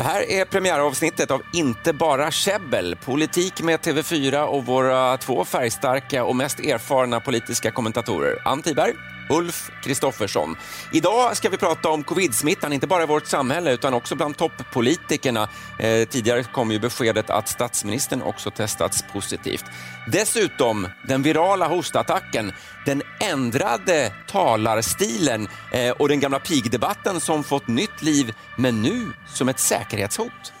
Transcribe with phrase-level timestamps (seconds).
[0.00, 6.24] Det här är premiäravsnittet av Inte bara käbbel, politik med TV4 och våra två färgstarka
[6.24, 8.94] och mest erfarna politiska kommentatorer, Ann Tiberg.
[9.30, 10.56] Ulf Kristoffersson.
[10.92, 15.48] Idag ska vi prata om covid-smittan, inte bara i vårt samhälle utan också bland toppolitikerna.
[15.78, 19.64] Eh, tidigare kom ju beskedet att statsministern också testats positivt.
[20.12, 22.52] Dessutom den virala hostattacken,
[22.86, 29.48] den ändrade talarstilen eh, och den gamla pigdebatten som fått nytt liv, men nu som
[29.48, 30.52] ett säkerhetshot.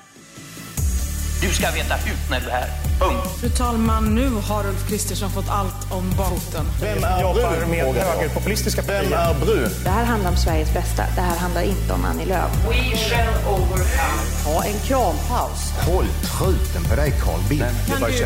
[1.42, 2.89] Du ska veta ut när du är här.
[3.00, 3.40] Punkt.
[3.40, 6.64] Fru talman, nu har Ulf Kristersson fått allt om boten.
[6.80, 7.66] Vem är jobbar Bru?
[7.66, 9.68] med högerpopulistiska Vem är Bru?
[9.84, 11.02] Det här handlar om Sveriges bästa.
[11.14, 12.50] Det här handlar inte om Annie Lööf.
[12.68, 14.22] We shall overcome.
[14.44, 15.72] Ta en krampaus.
[15.86, 16.06] Håll
[16.38, 17.64] truten på dig Carl Bildt.
[17.88, 18.24] Kan du, Det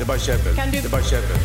[0.00, 0.56] är bara käbbel.
[0.56, 1.36] kan du- Det är bara käbbel.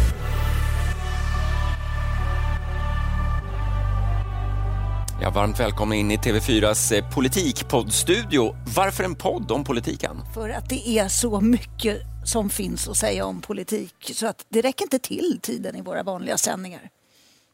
[5.22, 8.56] Ja, varmt välkomna in i TV4s eh, politikpoddstudio.
[8.76, 10.18] Varför en podd om politiken?
[10.34, 11.98] För att det är så mycket
[12.30, 16.04] som finns att säga om politik så att det räcker inte till tiden i våra
[16.04, 16.90] vanliga sändningar.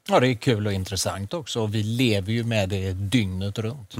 [0.07, 1.65] Ja, det är kul och intressant också.
[1.65, 3.95] Vi lever ju med det dygnet runt.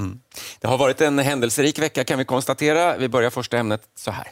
[0.60, 2.98] Det har varit en händelserik vecka kan vi konstatera.
[2.98, 4.28] Vi börjar första ämnet så här.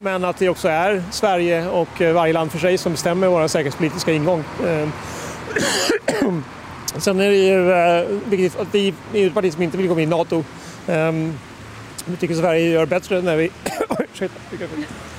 [0.00, 3.48] Men att det också är Sverige och eh, varje land för sig som bestämmer vår
[3.48, 4.44] säkerhetspolitiska ingång.
[4.66, 4.88] Eh,
[6.98, 9.94] Sen är det ju eh, viktigt att vi är ett parti som inte vill gå
[9.94, 10.44] med i NATO.
[10.86, 11.12] Eh,
[12.04, 13.50] Vi tycker Sverige gör bättre när vi...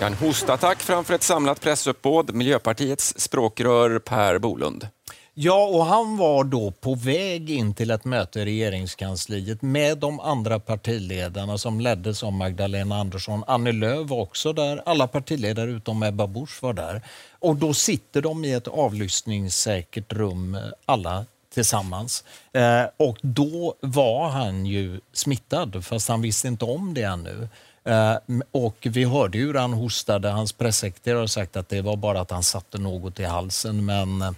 [0.00, 2.34] En hostattack framför ett samlat pressuppbåd.
[2.34, 4.88] Miljöpartiets språkrör Per Bolund.
[5.34, 10.20] Ja, och han var då på väg in till ett möte i regeringskansliet med de
[10.20, 13.44] andra partiledarna som leddes av Magdalena Andersson.
[13.46, 14.82] Annie Lööf var också där.
[14.86, 17.02] Alla partiledare utom Ebba Busch var där.
[17.38, 22.24] Och då sitter de i ett avlyssningssäkert rum, eh, alla tillsammans.
[22.52, 27.48] Eh, och då var han ju smittad, fast han visste inte om det ännu.
[27.86, 28.16] Eh,
[28.50, 30.28] och vi hörde hur han hostade.
[30.28, 33.84] Hans pressekreterare har sagt att det var bara att han satte något i halsen.
[33.84, 34.30] Men eh,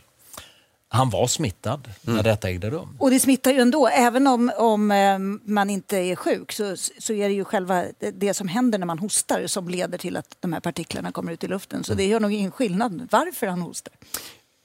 [0.89, 2.97] han var smittad när detta ägde rum.
[2.99, 3.89] Och det smittar ju ändå.
[3.89, 5.19] Även om, om eh,
[5.53, 8.87] man inte är sjuk så, så är det ju själva det, det som händer när
[8.87, 11.85] man hostar som leder till att de här partiklarna kommer ut i luften.
[11.85, 13.93] Så det gör nog ingen skillnad varför han hostar.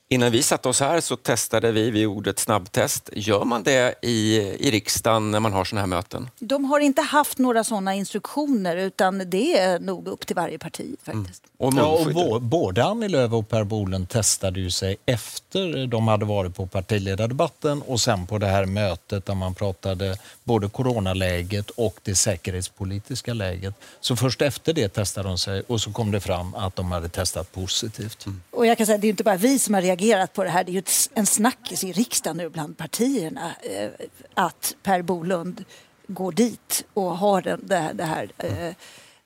[0.09, 3.09] Innan vi satte oss här så testade vi, vi gjorde ett snabbtest.
[3.14, 6.30] Gör man det i, i riksdagen när man har sådana här möten?
[6.40, 10.96] De har inte haft några sådana instruktioner utan det är nog upp till varje parti
[11.03, 11.44] faktiskt.
[11.58, 16.25] Och Ja, och både Annie Lööf och Per Bolund testade ju sig efter de hade
[16.25, 22.00] varit på partiledardebatten och sen på det här mötet där man pratade både coronaläget och
[22.04, 23.74] det säkerhetspolitiska läget.
[24.00, 27.09] Så först efter det testade de sig och så kom det fram att de hade
[27.09, 28.26] testat positivt.
[28.52, 30.64] Och jag kan säga, det är inte bara vi som har reagerat på det här.
[30.64, 30.84] Det är ju
[31.14, 33.90] en snackis i riksdagen nu bland partierna eh,
[34.34, 35.66] att Per Bolund
[36.08, 38.68] går dit och har den, det här, det här eh,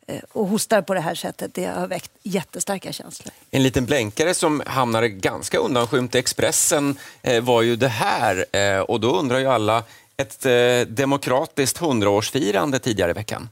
[0.07, 1.53] eh, och hostar på det här sättet.
[1.53, 3.33] Det har väckt jättestarka känslor.
[3.51, 8.45] En liten blänkare som hamnade ganska undanskymt i Expressen eh, var ju det här.
[8.55, 9.83] Eh, och då undrar ju alla,
[10.17, 13.49] ett eh, demokratiskt hundraårsfirande tidigare i veckan.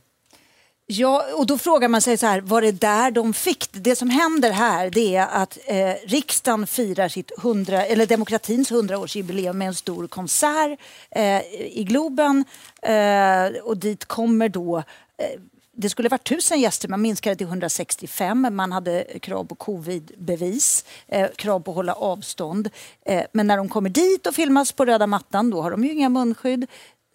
[0.87, 3.79] Ja, och då frågar man sig så här, var det där de fick det?
[3.79, 9.57] Det som händer här det är att eh, riksdagen firar sitt 100, eller demokratins hundraårsjubileum
[9.57, 10.79] med en stor konsert
[11.11, 11.41] eh,
[11.79, 12.45] i Globen.
[12.81, 15.39] Eh, och dit kommer då eh,
[15.75, 18.47] det skulle varit tusen gäster, man minskade till 165.
[18.51, 22.69] Man hade krav på covidbevis, eh, krav på att hålla avstånd.
[23.05, 25.91] Eh, men när de kommer dit och filmas på röda mattan, då har de ju
[25.91, 26.67] inga munskydd.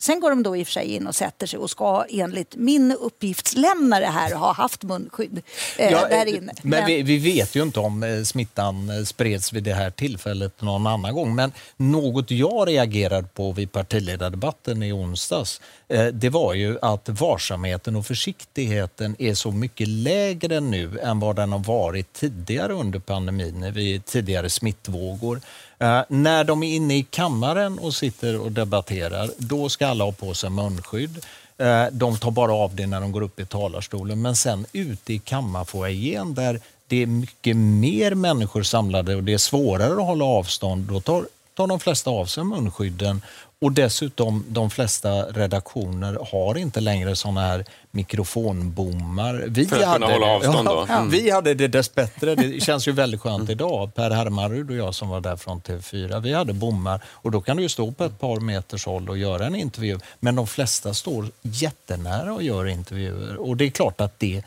[0.02, 2.56] Sen går de då i och för sig in och sätter sig och ska enligt
[2.56, 5.42] min uppgiftslämnare här ha haft munskydd
[5.78, 6.52] eh, Ja, där inne.
[6.62, 10.62] Men vi, vi vet ju inte om eh, smittan eh, spreds vid det här tillfället
[10.62, 11.34] någon annan gång.
[11.34, 17.96] Men något jag reagerade på vid partiledardebatten i onsdags eh, det var ju att varsamheten
[17.96, 23.72] och försiktigheten är så mycket lägre nu än vad den har varit tidigare under pandemin,
[23.72, 25.40] vid tidigare smittvågor.
[25.78, 30.12] Eh, när de är inne i kammaren och sitter och debatterar, då ska alla ha
[30.12, 31.18] på sig munskydd.
[31.58, 34.22] Eh, de tar bara av det när de går upp i talarstolen.
[34.22, 39.38] Men sen ute i kammarfoajén där det är mycket mer människor samlade och det är
[39.38, 43.22] svårare att hålla avstånd, då tar, tar de flesta av sig munskydden.
[43.62, 49.44] Och dessutom, de flesta redaktioner har inte längre såna här mikrofonbommar.
[49.48, 50.32] Vi För att kunna hålla det.
[50.32, 50.84] avstånd då?
[50.88, 51.10] Ja, Mm.
[51.10, 52.34] Vi hade det dessbättre.
[52.34, 53.94] Det känns ju väldigt skönt idag.
[53.94, 57.00] Per Hermarud och jag som var där från TV4, vi hade bommar.
[57.06, 59.98] Och då kan du ju stå på ett par meters håll och göra en intervju.
[60.20, 63.36] Men de flesta står jättenära och gör intervjuer.
[63.36, 64.42] Och det är klart att det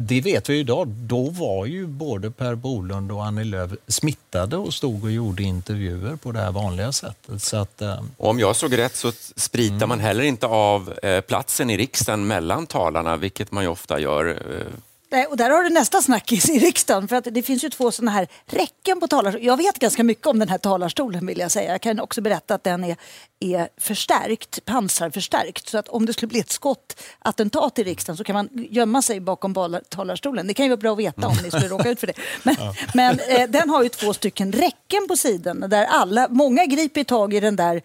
[0.00, 0.88] det vet vi idag.
[0.88, 6.16] Då var ju både Per Bolund och Annie Lööf smittade och stod och gjorde intervjuer
[6.16, 7.42] på det här vanliga sättet.
[7.42, 9.88] Så att, eh, om jag såg rätt så spritar Mm.
[9.88, 14.26] man heller inte av eh, platsen i riksdagen mellan talarna, vilket man ju ofta gör.
[14.28, 14.66] eh,
[15.10, 17.08] Nej, och där har du nästa snackis i riksdagen.
[17.08, 19.46] För att det finns ju två sådana här räcken på talarstolen.
[19.46, 21.72] Jag vet ganska mycket om den här talarstolen vill jag säga.
[21.72, 22.96] Jag kan också berätta att den är,
[23.40, 25.68] är förstärkt, pansarförstärkt.
[25.68, 29.20] Så att om det skulle bli ett skottattentat i riksdagen så kan man gömma sig
[29.20, 30.46] bakom talarstolen.
[30.46, 32.16] Det kan ju vara bra att veta om ni skulle råka ut för det.
[32.42, 32.56] Men,
[32.94, 37.34] men eh, den har ju två stycken räcken på sidan där alla, många griper tag
[37.34, 37.82] i den där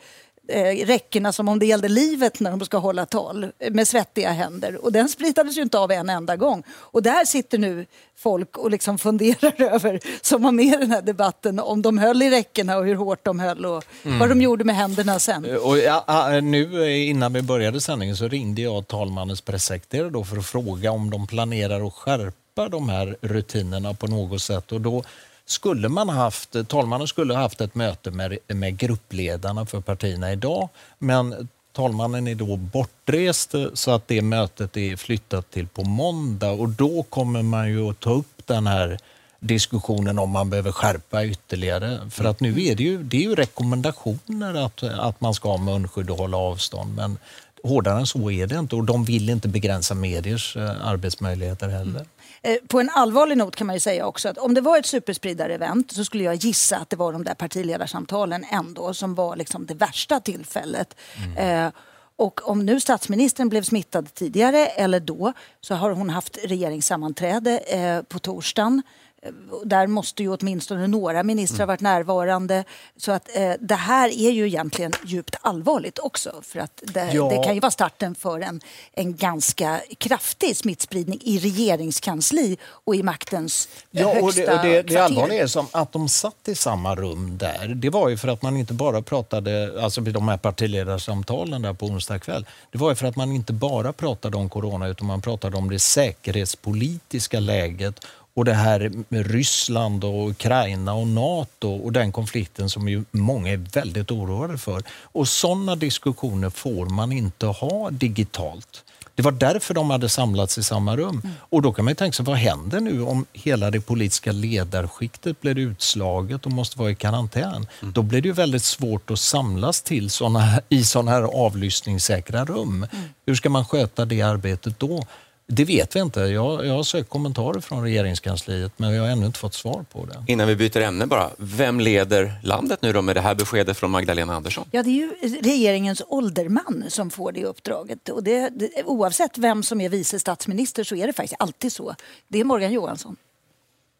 [0.47, 4.31] eh, räckena som om det gällde livet när de ska hålla tal eh, med svettiga
[4.31, 4.85] händer.
[4.85, 6.63] Och den spritades ju inte av en enda gång.
[6.69, 7.85] Och där sitter nu
[8.17, 12.21] folk och liksom funderar över, som var med i den här debatten, om de höll
[12.21, 13.83] i räckena och hur hårt de höll och
[14.19, 15.57] vad de gjorde med händerna sen.
[15.57, 20.37] Och ja, nu eh, innan vi började sändningen så ringde jag talmannens pressekreterare då för
[20.37, 24.71] att fråga om de planerar att skärpa de här rutinerna på något sätt.
[24.71, 25.03] Och då
[25.45, 30.69] skulle man haft, talmannen skulle ha haft ett möte med, med gruppledarna för partierna idag,
[30.99, 36.69] men talmannen är då bortrest så att det mötet är flyttat till på måndag och
[36.69, 38.97] då kommer man ju att ta upp den här
[39.39, 42.09] diskussionen om man behöver skärpa ytterligare.
[42.09, 45.57] För att nu är det ju, det är ju rekommendationer att, att man ska ha
[45.57, 46.95] munskydd och hålla avstånd.
[46.95, 47.17] Men
[47.63, 52.05] hårdare än så är det inte och de vill inte begränsa mediers eh, arbetsmöjligheter heller.
[52.41, 54.85] Eh, På en allvarlig not kan man ju säga också att om det var ett
[54.85, 59.65] superspridarevent så skulle jag gissa att det var de där partiledarsamtalen ändå som var liksom
[59.65, 60.95] det värsta tillfället.
[61.37, 61.67] Eh,
[62.15, 68.01] och om nu statsministern blev smittad tidigare eller då så har hon haft regeringssammanträde eh,
[68.01, 68.81] på torsdagen.
[69.25, 69.31] Eh,
[69.65, 72.63] Där måste ju åtminstone några ministrar varit närvarande.
[72.97, 76.41] Så att eh, det här är ju egentligen djupt allvarligt också.
[76.41, 77.29] För att det, Ja.
[77.29, 78.61] det kan ju vara starten för en,
[78.93, 84.81] en ganska kraftig smittspridning i regeringskansli och i maktens Ja, och högsta det, och det,
[84.81, 87.67] det allvarliga är som att de satt i samma rum där.
[87.67, 91.73] Det var ju för att man inte bara pratade, alltså vid de här partiledarsamtalen där
[91.73, 92.45] på onsdag kväll.
[92.71, 95.69] Det var ju för att man inte bara pratade om corona utan man pratade om
[95.69, 98.05] det säkerhetspolitiska läget
[98.35, 103.51] och det här med Ryssland och Ukraina och NATO och den konflikten som ju många
[103.51, 104.83] är väldigt oroade för.
[105.01, 108.83] Och sådana diskussioner får man inte ha digitalt.
[109.15, 111.21] Det var därför de hade samlats i samma rum.
[111.39, 115.41] Och då kan man ju tänka sig, vad händer nu om hela det politiska ledarskiktet
[115.41, 117.67] blir utslaget och måste vara i karantän?
[117.81, 122.87] Då blir det ju väldigt svårt att samlas till såna i sådana här avlyssningssäkra rum.
[123.25, 125.03] Hur ska man sköta det arbetet då?
[125.47, 126.19] Det vet vi inte.
[126.19, 130.05] Jag, jag har sökt kommentarer från regeringskansliet men jag har ännu inte fått svar på
[130.05, 130.31] det.
[130.31, 133.91] Innan vi byter ämne bara, vem leder landet nu då med det här beskedet från
[133.91, 134.67] Magdalena Andersson?
[134.71, 135.11] Ja, det är ju
[135.41, 138.09] regeringens ålderman som får det uppdraget.
[138.09, 141.95] Och det, det, oavsett vem som är vice statsminister så är det faktiskt alltid så.
[142.27, 143.15] Det är Morgan Johansson.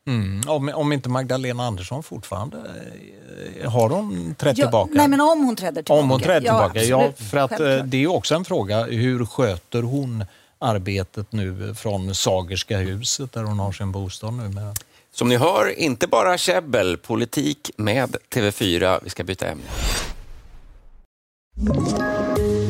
[0.07, 0.41] Mm.
[0.47, 2.57] Om, om inte Magdalena Andersson fortfarande,
[3.61, 4.91] eh, har hon trätt Ja, tillbaka?
[4.93, 6.03] Nej, men om hon träder tillbaka.
[6.03, 7.29] Om hon träder tillbaka, ja, absolut.
[7.29, 7.91] för att eh, Självklart.
[7.91, 10.25] det är ju också en fråga, hur sköter hon
[10.63, 14.49] arbetet nu från Sagerska huset där hon har sin bostad nu?
[14.49, 14.79] Med?
[15.13, 18.99] Som ni hör, inte bara käbbel, politik med TV4.
[19.03, 19.63] Vi ska byta ämne.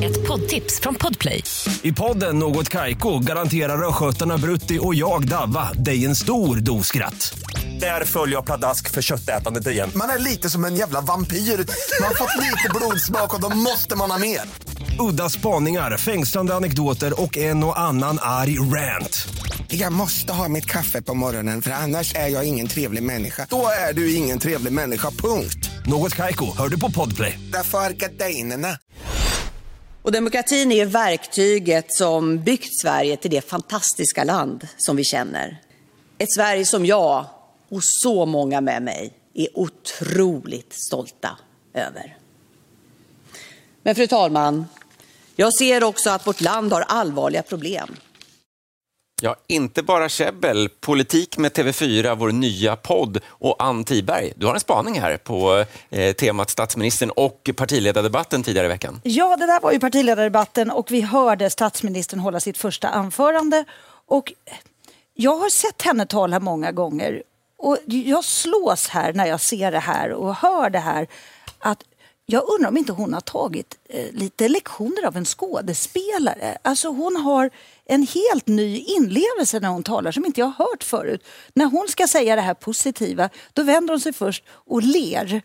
[0.03, 1.43] Ett poddtips från Podplay.
[1.81, 7.33] I podden Något Kaiko garanterar östgötarna Brutti och jag, Davva, dig en stor dos skratt.
[7.79, 9.91] Där följer jag pladask för köttätandet igen.
[9.95, 11.37] Man är lite som en jävla vampyr.
[11.37, 14.41] Man har fått lite blodsmak och då måste man ha mer.
[14.99, 19.27] Udda spaningar, fängslande anekdoter och en och annan arg rant.
[19.67, 23.47] Jag måste ha mitt kaffe på morgonen för annars är jag ingen trevlig människa.
[23.49, 25.69] Då är du ingen trevlig människa, punkt.
[25.85, 27.39] Något Kaiko, hör du på Podplay.
[27.53, 28.77] Därför är gardinerna.
[30.01, 35.61] Och demokratin är ju verktyget som byggt Sverige till det fantastiska land som vi känner.
[36.17, 37.25] Ett Sverige som jag
[37.69, 41.29] och så många med mig är otroligt stolta
[41.73, 42.17] över.
[43.83, 44.65] Men fru talman,
[45.35, 47.95] jag ser också att vårt land har allvarliga problem.
[49.21, 53.19] Ja, inte bara käbbel, politik med TV4, vår nya podd.
[53.27, 58.65] Och Ann Tiberg, du har en spaning här på eh, temat statsministern och partiledardebatten tidigare
[58.65, 59.01] i veckan.
[59.03, 63.65] Ja, det där var ju partiledardebatten och vi hörde statsministern hålla sitt första anförande.
[64.07, 64.33] Och
[65.13, 67.23] jag har sett henne tala många gånger
[67.57, 71.07] och jag slås här när jag ser det här och hör det här
[71.59, 71.83] att
[72.25, 76.57] jag undrar om inte hon har tagit eh, lite lektioner av en skådespelare.
[76.61, 77.49] Alltså hon har
[77.85, 81.25] en helt ny inlevelse när hon talar som inte jag har hört förut.
[81.53, 85.41] När hon ska säga det här positiva, då vänder hon sig först och ler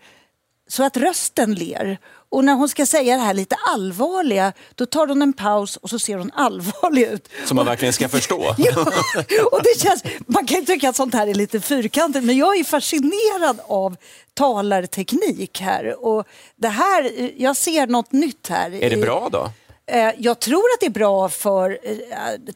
[0.69, 1.99] så att rösten ler.
[2.31, 5.91] Och när hon ska säga det här lite allvarliga, då tar hon en paus och
[5.91, 7.29] så ser hon allvarlig ut.
[7.45, 8.55] Som man verkligen ska förstå.
[8.59, 8.73] Ja,
[9.53, 12.59] och det känns, man kan ju tycka att sånt här är lite fyrkantigt, men jag
[12.59, 13.97] är fascinerad av
[14.35, 16.05] talarteknik här.
[16.07, 18.83] Och det här, jag ser något nytt här.
[18.83, 19.51] Är det bra då?
[19.91, 21.97] Eh, jag tror att det är bra för eh,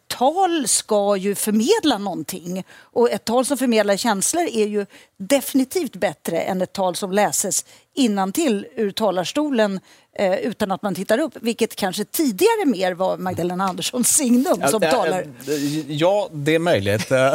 [0.06, 2.64] tal ska ju förmedla någonting.
[2.78, 4.86] Och ett tal som förmedlar känslor är ju
[5.16, 9.80] definitivt bättre än ett tal som läses innantill ur talarstolen
[10.18, 14.82] eh, utan att man tittar upp, vilket kanske tidigare mer var Magdalena Anderssons signum som
[14.82, 15.26] Ja, talar.
[15.88, 17.10] Ja, det är möjligt.
[17.10, 17.18] Eh,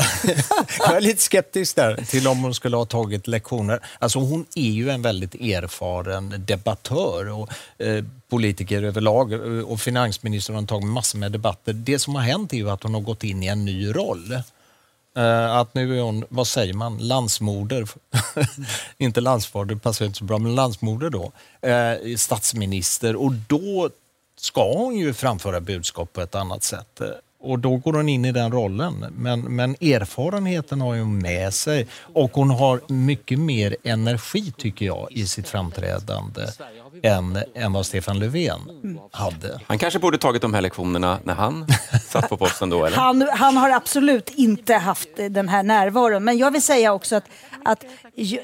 [0.80, 3.80] Jag är lite skeptisk där till om hon skulle ha tagit lektioner.
[4.00, 7.50] Alltså hon är ju en väldigt erfaren debattör och
[7.86, 11.74] eh, politiker överlag eh, och finansministern har tagit massor med debatter.
[11.74, 14.38] Det som har hänt är ju att hon har gått in i en ny roll.
[15.18, 17.90] Eh, att nu är hon, vad säger man, landsmoder.
[18.98, 21.32] inte landsfar, det passar inte så bra, men landsmoder då.
[21.70, 23.90] Eh, Statsminister och då
[24.40, 27.02] ska hon ju framföra budskap på ett annat sätt.
[27.02, 27.08] Eh,
[27.48, 29.06] och då går hon in i den rollen.
[29.18, 35.08] Men, men erfarenheten har hon med sig och hon har mycket mer energi tycker jag
[35.12, 36.42] i sitt framträdande
[37.04, 38.60] än, än vad Stefan Löfven
[39.12, 39.60] hade.
[39.68, 41.66] Han kanske borde tagit de här lektionerna när han
[42.10, 42.98] satt på posten då, eller?
[42.98, 46.24] Han, han har absolut inte haft den här närvaron.
[46.24, 47.26] Men jag vill säga också att,
[47.66, 47.86] att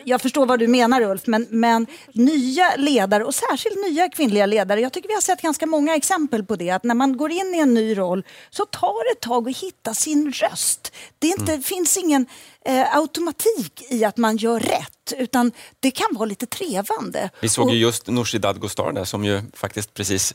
[0.05, 4.81] jag förstår vad du menar Ulf, men, men nya ledare och särskilt nya kvinnliga ledare,
[4.81, 7.55] jag tycker vi har sett ganska många exempel på det, att när man går in
[7.55, 10.93] i en ny roll så tar det ett tag att hitta sin röst.
[11.19, 12.25] Det inte, finns ingen
[12.65, 17.29] eh, automatik i att man gör rätt, utan det kan vara lite trevande.
[17.41, 20.33] Vi såg Och- ju just Nooshi Dadgostar där, som ju faktiskt precis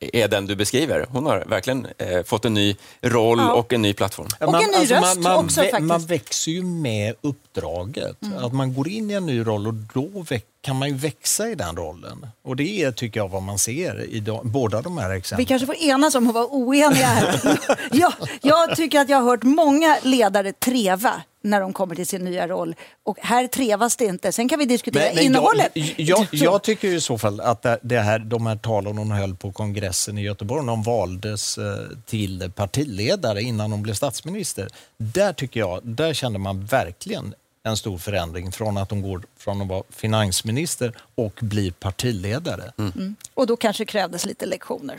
[0.00, 1.06] är den du beskriver.
[1.10, 3.52] Hon har verkligen eh, fått en ny roll Ja.
[3.52, 4.28] och en ny plattform.
[4.40, 5.82] Och en ny röst alltså, man, man, också, vä- faktiskt.
[5.88, 8.22] man växer ju med uppdraget.
[8.22, 8.44] Mm.
[8.44, 10.24] Att man går in i en ny roll och då
[10.60, 12.26] kan man ju växa i den rollen.
[12.44, 15.42] Och det är, tycker jag, vad man ser i de, båda de här exemplen.
[15.44, 17.58] Vi kanske får enas om att vara oeniga här.
[17.92, 18.12] jag,
[18.42, 22.48] jag tycker att jag har hört många ledare treva när de kommer till sin nya
[22.48, 22.74] roll.
[23.02, 24.32] Och här trevas det inte.
[24.32, 25.70] Sen kan vi diskutera innehållet.
[25.74, 29.36] Jag, jag, jag tycker i så fall att det- här, de här talen hon höll
[29.36, 31.64] på kongressen i Göteborg, när hon valdes eh,
[32.06, 34.68] till partiledare innan hon blev statsminister.
[34.96, 39.62] Där tycker jag, där kände man verkligen en stor förändring från att hon går från
[39.62, 42.72] att vara finansminister och blir partiledare.
[42.78, 43.16] Mm.
[43.34, 44.98] Och då kanske krävdes lite lektioner.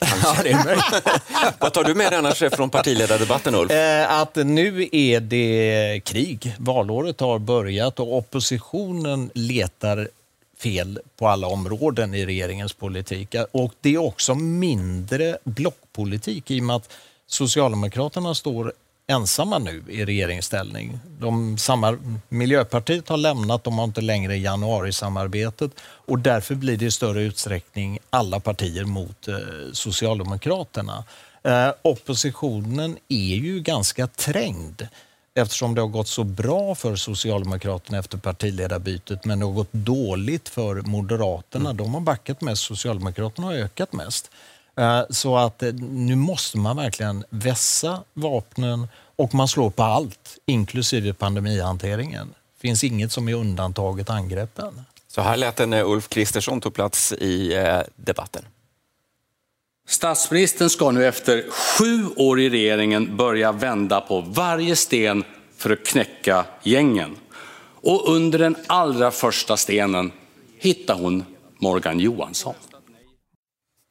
[0.00, 0.84] Ja, det är möjligt.
[1.58, 3.70] Vad tar du med dig annars från partiledardebatten, Ulf?
[3.70, 6.54] Eh, att nu är det krig.
[6.58, 10.08] Valåret har börjat och oppositionen letar
[10.58, 13.34] fel på alla områden i regeringens politik.
[13.52, 16.92] Och det är också mindre blockpolitik i och med att
[17.26, 18.72] Socialdemokraterna står
[19.10, 20.98] ensamma nu i regeringsställning.
[21.20, 21.98] De samar,
[22.28, 27.98] Miljöpartiet har lämnat, de har inte längre januarisamarbetet och därför blir det i större utsträckning
[28.10, 29.34] alla partier mot eh,
[29.72, 31.04] Socialdemokraterna.
[31.42, 34.86] Eh, oppositionen är ju ganska trängd
[35.34, 40.48] eftersom det har gått så bra för Socialdemokraterna efter partiledarbytet men det har gått dåligt
[40.48, 41.72] för Moderaterna.
[41.72, 44.30] De har backat mest, Socialdemokraterna har ökat mest.
[44.78, 50.38] Eh, Så att eh, nu måste man verkligen vässa vapnen och man slår på allt,
[50.46, 52.28] inklusive pandemihanteringen.
[52.28, 54.84] Det finns inget som är undantaget angreppen.
[55.08, 58.42] Så här lät det när Ulf Kristersson tog plats i eh, debatten.
[59.88, 65.24] Statsministern ska nu efter sju år i regeringen börja vända på varje sten
[65.56, 67.16] för att knäcka gängen.
[67.82, 70.12] Och under den allra första stenen
[70.58, 71.24] hittar hon
[71.58, 72.54] Morgan Johansson.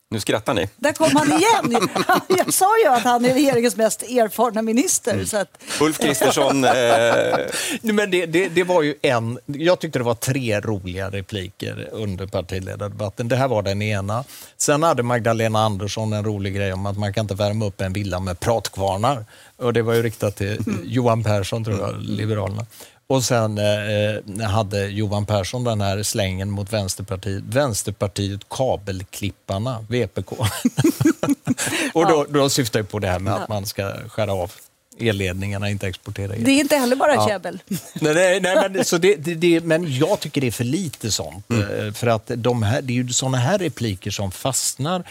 [0.09, 0.69] Nu skrattar ni.
[0.77, 1.89] Där kom han igen.
[2.37, 5.25] Jag sa ju att han är regeringens mest erfarna minister.
[5.25, 6.71] Så att, Ulf Kristersson, eh,
[7.81, 12.27] Men det, det, det var ju en, jag tyckte det var tre roliga repliker under
[12.27, 13.27] partiledardebatten.
[13.27, 14.23] Det här var den ena.
[14.57, 17.93] Sen hade Magdalena Andersson en rolig grej om att man kan inte värma upp en
[17.93, 19.25] villa med pratkvarnar.
[19.57, 22.65] Och det var ju riktat till Johan Persson, tror jag, Liberalerna.
[23.09, 27.43] Och sen eh, hade Johan Persson den här slängen mot Vänsterpartiet.
[27.43, 30.31] Vänsterpartiet kabelklipparna, VPK.
[31.93, 34.51] och då, då syftar jag på det här med att man ska skära av
[34.99, 36.43] elledningarna, inte exportera el.
[36.43, 37.27] det är inte heller bara Ja.
[37.27, 37.59] käbbel.
[37.93, 41.11] Nej, nej, nej men, så det, det, det, men jag tycker det är för lite
[41.11, 41.45] sånt.
[41.51, 45.03] Eh, För att de här, det är ju såna här repliker som fastnar.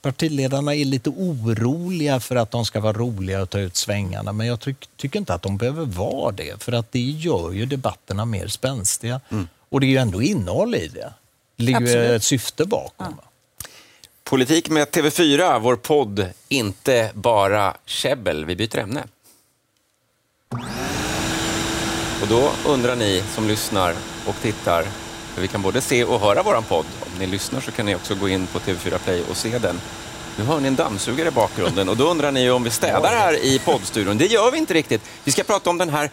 [0.00, 4.46] Partiledarna är lite oroliga för att de ska vara roliga och ta ut svängarna men
[4.46, 8.24] jag tyck, tycker inte att de behöver vara det för att det gör ju debatterna
[8.24, 9.20] mer spänstiga.
[9.68, 11.12] Och det är ju ändå innehåll i det.
[11.56, 12.10] Det ligger ju Absolut.
[12.10, 13.20] ett syfte bakom.
[14.24, 18.44] politik med TV4, vår podd, inte bara käbbel.
[18.44, 19.04] Vi byter ämne.
[22.22, 23.94] Och då undrar ni som lyssnar
[24.26, 24.86] och tittar,
[25.34, 26.86] för vi kan både se och höra våran podd.
[27.00, 29.80] Om ni lyssnar så kan ni också gå in på TV4 Play och se den.
[30.38, 33.44] Nu hör ni en dammsugare i bakgrunden och då undrar ni om vi städar här
[33.44, 34.18] i poddstudion.
[34.18, 35.02] Det gör vi inte riktigt.
[35.24, 36.10] Vi ska prata om den här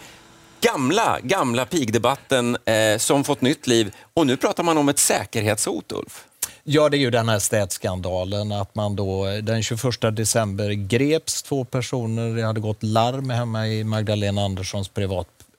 [0.60, 3.94] gamla, gamla pigdebatten eh, som fått nytt liv.
[4.14, 6.24] Och nu pratar man om ett säkerhetshot, Ulf.
[6.64, 9.82] Ja, det är ju den här städskandalen att man då eh, den 21
[10.16, 12.36] december greps två personer.
[12.36, 14.88] Det hade gått larm hemma i Magdalena Anderssons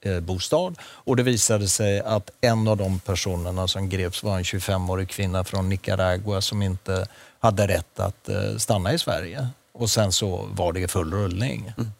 [0.03, 0.75] Eh, bostad.
[0.81, 5.43] och det visade sig att en av de personerna som greps var en 25-årig kvinna
[5.43, 7.07] från Nicaragua som inte
[7.39, 9.47] hade rätt att eh, stanna i Sverige.
[9.71, 11.73] Och sen så var det full rullning.
[11.77, 11.91] Mm.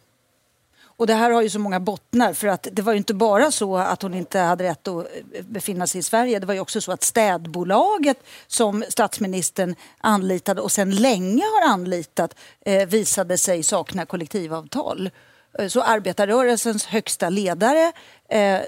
[0.83, 3.51] Och det här har ju så många bottnar för att det var ju inte bara
[3.51, 6.39] så att hon inte hade rätt att eh, befinna sig i Sverige.
[6.39, 8.17] Det var ju också så att städbolaget
[8.47, 15.09] som statsministern anlitade och sedan länge har anlitat eh, visade sig sakna kollektivavtal.
[15.59, 17.91] Eh, så arbetarrörelsens högsta ledare
[18.29, 18.59] eh,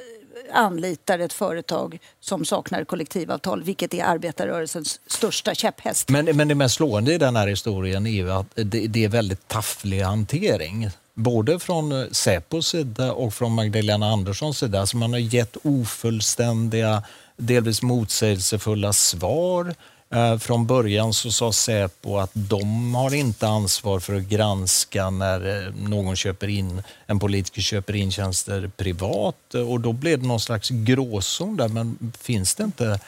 [0.53, 6.09] anlitar ett företag som saknar kollektivavtal, vilket är arbetarrörelsens största käpphäst.
[6.09, 9.09] Men, men det mest slående i den här historien är ju att det, det är
[9.09, 14.79] väldigt tafflig hantering både från eh, Säpos sida och från Magdalena Anderssons sida.
[14.79, 17.03] Alltså man har gett ofullständiga,
[17.37, 19.75] delvis motsägelsefulla svar.
[20.13, 25.65] Eh, från början så sa Säpo att de har inte ansvar för att granska när
[25.65, 30.39] eh, någon köper in, en politiker köper in tjänster privat och då blev det någon
[30.39, 31.67] slags gråzon där.
[31.67, 32.99] Men finns det inte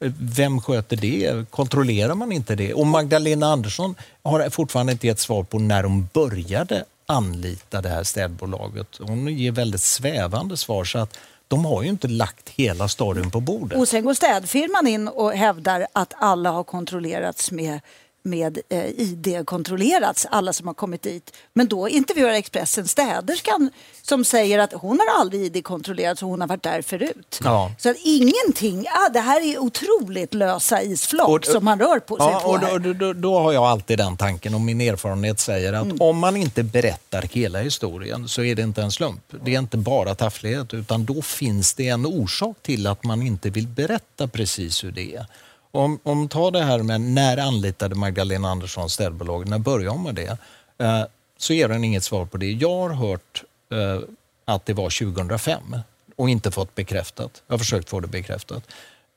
[0.00, 1.50] eh, vem sköter det?
[1.50, 2.74] Kontrollerar man inte det?
[2.74, 8.04] Och Magdalena Andersson har fortfarande inte gett svar på när hon började anlita det här
[8.04, 8.88] städbolaget.
[9.00, 11.18] Hon ger väldigt svävande svar så att
[11.52, 13.78] de har ju inte lagt hela stadion på bordet.
[13.78, 17.80] Och sen går städfirman in och hävdar att alla har kontrollerats med
[18.22, 21.32] med eh, ID-kontrollerats, alla som har kommit dit.
[21.54, 23.70] Men då intervjuar Expressen städerskan
[24.02, 27.40] som säger att hon har aldrig ID-kontrollerats och hon har varit där förut.
[27.44, 27.72] Ja.
[27.78, 32.16] Så att ingenting, ah, det här är otroligt lösa isflak och, som man rör på
[32.16, 32.78] sig ja, på och här.
[32.78, 36.00] då, då, då, har jag alltid den tanken och min erfarenhet säger att mm.
[36.00, 39.24] om man inte berättar hela historien så är det inte en slump.
[39.44, 43.50] Det är inte bara tafflighet utan då finns det en orsak till att man inte
[43.50, 45.26] vill berätta precis hur det är.
[45.72, 50.14] Om, om ta det här med när anlitade Magdalena Andersson städbolag, när började hon med
[50.14, 50.38] det?
[50.78, 51.04] Eh,
[51.38, 52.52] så ger hon inget svar på det.
[52.52, 54.00] Jag har hört eh,
[54.44, 55.76] att det var 2005
[56.16, 57.42] och inte fått bekräftat.
[57.46, 58.62] Jag har försökt få det bekräftat.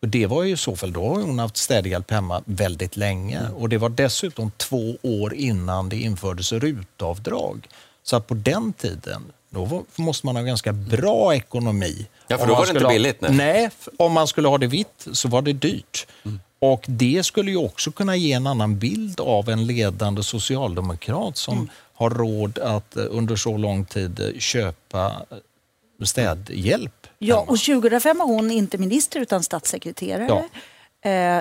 [0.02, 3.40] Och det var ju i så fall, då har hon haft städhjälp hemma väldigt länge
[3.40, 3.54] mm.
[3.54, 7.68] och det var dessutom två år innan det infördes rutavdrag.
[8.04, 12.08] Så att på den tiden, då måste man ha ganska bra ekonomi.
[12.28, 13.22] Ja, för då var det inte billigt.
[13.22, 13.32] Nej.
[13.32, 16.08] nej, om man skulle ha det vitt så var det dyrt.
[16.26, 16.40] Mm.
[16.60, 21.54] Och det skulle ju också kunna ge en annan bild av en ledande socialdemokrat som
[21.54, 21.70] mm.
[21.94, 27.08] har råd att eh, under så lång tid eh, köpa eh, städhjälp.
[27.20, 30.28] Ja, och 2005 var hon inte minister utan statssekreterare.
[30.28, 30.46] Ja.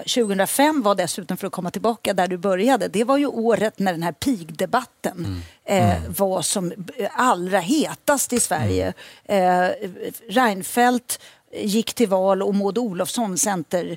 [0.01, 3.93] 2005 var dessutom, för att komma tillbaka där du började, det var ju året när
[3.93, 5.91] den här pigdebatten mm.
[5.91, 6.13] mm.
[6.13, 6.73] var som
[7.13, 8.93] allra hetast i Sverige.
[9.27, 9.73] Mm.
[10.29, 11.19] Reinfeldt
[11.57, 13.97] gick till val och Maud Olofsson, Center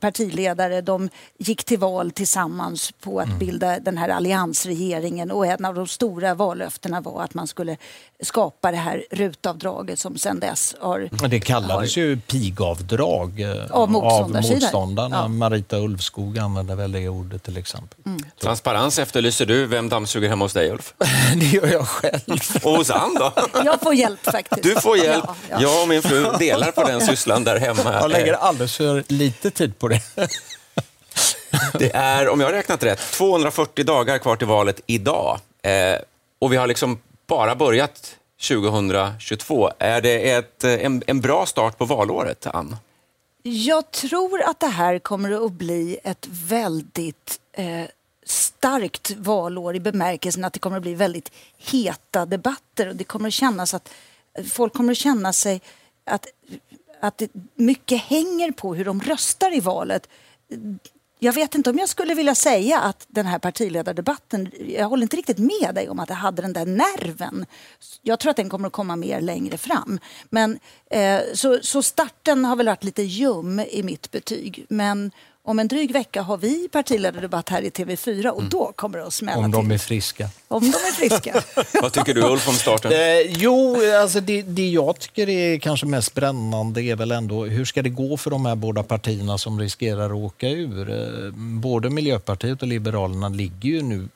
[0.00, 3.38] partiledare, de gick till val tillsammans på att mm.
[3.38, 7.76] bilda den här alliansregeringen och en av de stora vallöftena var att man skulle
[8.22, 11.28] skapa det här rutavdraget som sedan dess har...
[11.28, 15.16] Det kallades har, ju pigavdrag eh, av, motståndarna.
[15.16, 15.28] Ja.
[15.28, 17.98] Marita Ulvskog använde väl det ordet till exempel.
[18.06, 18.22] Mm.
[18.40, 19.66] Transparens efterlyser du.
[19.66, 20.94] Vem dammsuger hemma hos dig Ulf?
[21.36, 22.20] det gör jag själv.
[22.62, 23.32] och hos Ann då?
[23.64, 24.62] jag får hjälp faktiskt.
[24.62, 25.24] Du får hjälp.
[25.26, 25.62] Ja, ja.
[25.62, 27.92] Jag och min fru delar på den sysslan där hemma.
[28.00, 30.02] Jag lägger alldeles för lite lite tid på det.
[31.78, 35.40] det är, om jag har räknat rätt, 240 dagar kvar till valet idag.
[35.62, 35.96] Eh,
[36.38, 38.16] och vi har liksom bara börjat
[38.48, 39.70] 2022.
[39.78, 42.76] Är det ett, en, en bra start på valåret, Ann?
[43.42, 47.84] Jag tror att det här kommer att bli ett väldigt eh,
[48.26, 53.28] starkt valår i bemärkelsen att det kommer att bli väldigt heta debatter och det kommer
[53.28, 53.90] att kännas att
[54.52, 55.60] folk kommer att känna sig
[56.04, 56.26] att
[57.02, 57.22] att
[57.54, 60.08] mycket hänger på hur de röstar i valet.
[61.18, 65.16] Jag vet inte om jag skulle vilja säga att den här partiledardebatten, jag håller inte
[65.16, 67.46] riktigt med dig om att det hade den där nerven.
[68.02, 70.00] Jag tror att den kommer att komma mer längre fram.
[70.30, 70.58] Men,
[70.90, 74.66] eh, så, så starten har väl varit lite ljum i mitt betyg.
[74.68, 75.10] Men
[75.44, 78.50] om en dryg vecka har vi partiledardebatt här i TV4 och mm.
[78.50, 79.74] då kommer det att smälla Om de till.
[79.74, 80.28] är friska.
[80.48, 81.42] Om de är friska.
[81.82, 82.92] Vad tycker du Ulf om starten?
[82.92, 87.64] Eh, jo, alltså det, det jag tycker är kanske mest brännande är väl ändå hur
[87.64, 90.90] ska det gå för de här båda partierna som riskerar att åka ur?
[90.90, 94.08] Eh, både Miljöpartiet och Liberalerna ligger ju nu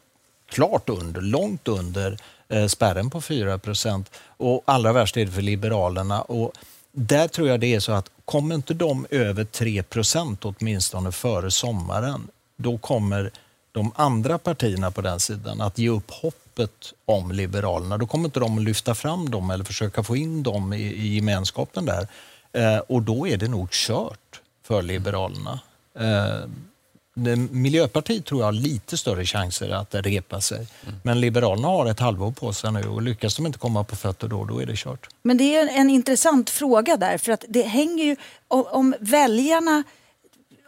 [0.51, 4.11] klart under, långt under eh, spärren på 4 procent.
[4.37, 6.23] Och allra värst är det för Liberalerna.
[6.23, 6.53] Och
[6.93, 12.29] där tror jag det är så att kommer inte de över 3% åtminstone före sommaren,
[12.57, 13.31] då kommer
[13.73, 17.99] de andra partierna på den sidan att ge upp hoppet om Liberalerna.
[17.99, 21.15] Då kommer inte de att lyfta fram dem eller försöka få in dem i, i
[21.15, 22.09] gemenskapen där.
[22.53, 25.61] Eh, och då är det nog kört för Liberalerna.
[25.99, 26.49] Eh,
[27.51, 30.57] Miljöpartiet tror jag har lite större chanser att repa sig.
[30.59, 30.95] Mm.
[31.03, 34.29] Men Liberalerna har ett halvår på sig nu och lyckas de inte komma på fötter
[34.29, 35.09] då, då är det kört.
[35.23, 38.17] Men det är en intressant fråga där, för att det hänger ju
[38.49, 39.83] om väljarna...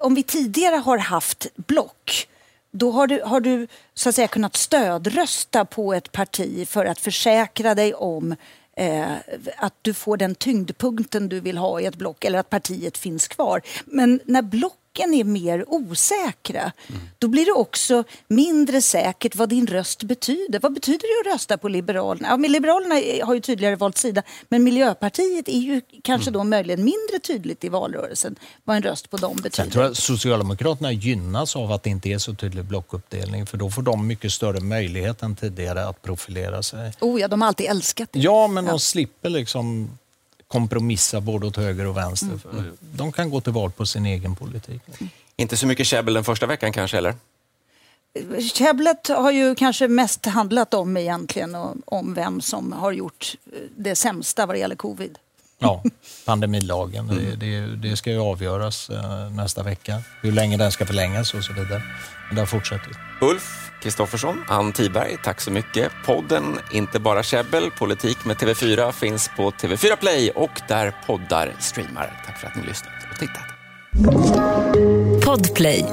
[0.00, 2.28] Om vi tidigare har haft block,
[2.70, 6.98] då har du, har du så att säga kunnat stödrösta på ett parti för att
[6.98, 8.34] försäkra dig om
[8.76, 9.12] eh,
[9.56, 13.28] att du får den tyngdpunkten du vill ha i ett block eller att partiet finns
[13.28, 13.62] kvar.
[13.84, 17.00] Men när block blocken är mer osäkra, mm.
[17.18, 20.60] då blir det också mindre säkert vad din röst betyder.
[20.60, 22.28] Vad betyder det att rösta på Liberalerna?
[22.28, 22.94] Ja, men Liberalerna
[23.26, 26.38] har ju tydligare valt sida, men Miljöpartiet är ju kanske mm.
[26.38, 29.64] då möjligen mindre tydligt i valrörelsen vad en röst på dem betyder.
[29.64, 33.70] Jag tror att Socialdemokraterna gynnas av att det inte är så tydlig blockuppdelning, för då
[33.70, 36.92] får de mycket större möjlighet än tidigare att profilera sig.
[37.00, 38.20] Oh ja, de har alltid älskat det.
[38.20, 38.70] Ja, men ja.
[38.70, 39.90] de slipper liksom
[40.48, 42.40] kompromissa både åt höger och vänster.
[42.52, 42.76] Mm.
[42.80, 44.82] De kan gå till val på sin egen politik.
[45.36, 47.14] Inte så mycket käbbel den första veckan kanske, eller?
[48.54, 53.34] Käbblet har ju kanske mest handlat om egentligen om vem som har gjort
[53.76, 55.18] det sämsta vad det gäller covid.
[55.58, 55.82] Ja,
[56.26, 57.10] pandemilagen.
[57.10, 57.24] Mm.
[57.24, 60.02] Det, det, det, ska ju avgöras eh, nästa vecka.
[60.22, 61.82] Hur länge den ska förlängas och så vidare.
[62.28, 65.92] Men där fortsätter Ulf Kristoffersson, Ann Tiberg, tack så mycket.
[66.06, 72.22] Podden Inte bara käbbel, politik med TV4 finns på TV4 Play och där poddar streamar.
[72.26, 73.58] Tack för att ni lyssnat och tittat.
[75.24, 75.84] Podplay.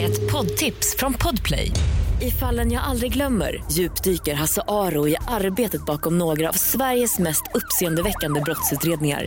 [0.00, 1.70] Ett poddtips från Podplay.
[2.20, 7.42] I fallen jag aldrig glömmer djupdyker Hasse Aro i arbetet bakom några av Sveriges mest
[7.54, 9.26] uppseendeväckande brottsutredningar